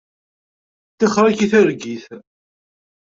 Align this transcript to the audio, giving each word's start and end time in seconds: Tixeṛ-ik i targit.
Tixeṛ-ik 0.97 1.39
i 1.45 1.47
targit. 1.51 2.05